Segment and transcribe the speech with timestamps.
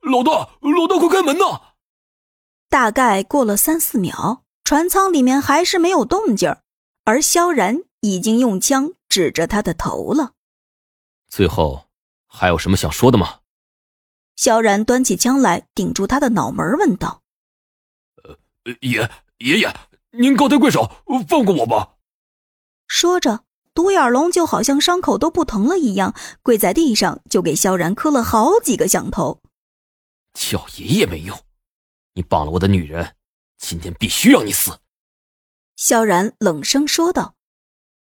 [0.00, 0.30] 老大，
[0.60, 1.60] 老大，快开门呐！
[2.68, 6.56] 大概过了三四秒，船舱里面还是没有动静
[7.04, 10.32] 而萧然已经用枪指着他的头了。
[11.28, 11.86] 最后，
[12.26, 13.40] 还有什么想说的吗？
[14.36, 17.22] 萧然端起枪来，顶住他的脑门，问道
[18.24, 18.36] ：“呃，
[18.80, 19.74] 爷爷爷，
[20.10, 20.90] 您高抬贵手，
[21.26, 21.94] 放过我吧。”
[22.86, 23.44] 说着，
[23.74, 29.40] 独眼龙就好像伤口都不疼了一样，跪在地上就给萧然磕了好几个响头。
[30.36, 31.36] 叫爷爷没用，
[32.12, 33.16] 你绑了我的女人，
[33.56, 34.78] 今天必须让你死。”
[35.76, 37.34] 萧然冷声说道。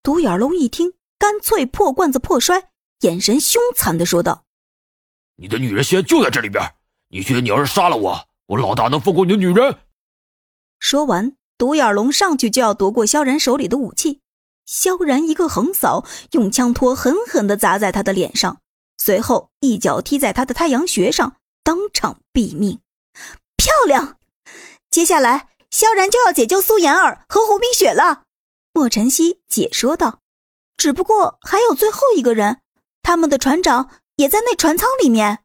[0.03, 4.45] 独眼龙一听，干脆破罐子破摔，眼神凶残的说道。
[5.37, 6.63] 你的女人现在就在这里边，
[7.09, 9.79] 你觉得你要是杀了我，我老大能放过你的女人？
[10.79, 14.21] 说完，独眼龙上去就要夺过萧然手里的武器，
[14.67, 18.61] 萧然一个横扫，用枪托狠狠的砸在他的脸上，
[18.99, 22.81] 随后一脚踢在他的太阳穴上，当场毙命。
[23.57, 24.19] 漂亮！
[24.91, 28.25] 接下来，萧然就要解救苏妍儿和胡冰雪了。
[28.73, 30.21] 莫晨曦解说道
[30.77, 32.61] ：“只不过还有最后一个人，
[33.03, 35.39] 他们的船长。”也在那船舱里面。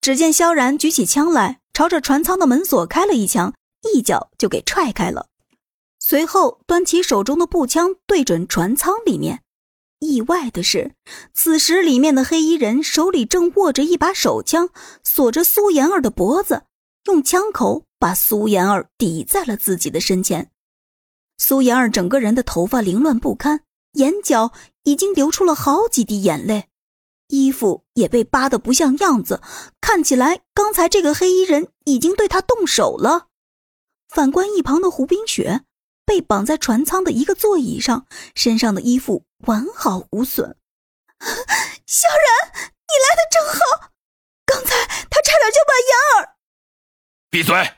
[0.00, 3.52] 只见萧然举起枪来，朝着船舱的门锁开了一枪，
[3.92, 5.26] 一脚就给踹开了。
[5.98, 9.42] 随后端起手中的步枪，对准船舱里面。
[10.00, 10.94] 意外的是，
[11.32, 14.70] 此时里面的黑衣人手里正握着一把手枪，
[15.04, 16.64] 锁着苏妍儿的脖子，
[17.04, 20.50] 用枪口把苏妍儿抵在了自己的身前。
[21.36, 23.62] 苏妍儿整个人的头发凌乱不堪，
[23.92, 24.52] 眼角
[24.84, 26.68] 已经流出了好几滴眼泪。
[27.28, 29.40] 衣服也被扒得不像样子，
[29.80, 33.28] 看起来刚才这个黑衣人已经对他动手了。
[34.08, 35.62] 反观一旁的胡冰雪，
[36.10, 40.56] 被绑在船舱的一个座椅上，身上的衣服完好无损。
[41.86, 43.92] 小然，你来的正好，
[44.44, 46.34] 刚才他差点就把妍儿……
[47.30, 47.74] 闭嘴！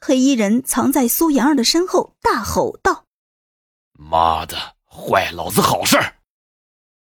[0.00, 3.06] 黑衣人藏在苏妍儿的身后，大吼道
[3.98, 5.98] ：“妈的，坏老子好事！”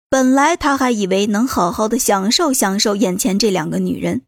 [0.07, 4.25] 本来他还以为能好好的享受享受眼前这两个女人，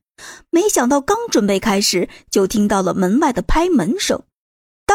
[0.50, 4.26] 没想到刚准备开始，就听到了门外的拍门声。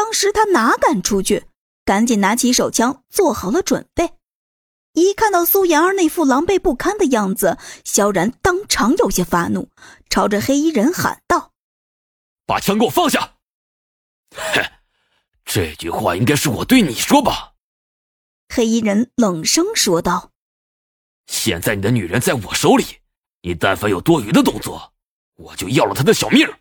[0.09, 1.45] 当时他哪敢出去，
[1.85, 4.13] 赶紧拿起手枪做好了准备。
[4.93, 9.69] 一看到苏妍儿那副狼狈不堪的样子，萧然当场有些发怒，
[10.09, 11.51] 朝着黑衣人喊道
[12.47, 13.35] ：“把枪给我放下！”
[14.33, 14.63] 哼，
[15.45, 17.53] 这句话应该是我对你说吧？”
[18.51, 20.31] 黑衣人冷声说道。
[21.27, 22.83] 现在你的女人在我手里，
[23.43, 24.91] 你但凡有多余的动作，
[25.35, 26.51] 我就要了她的小命。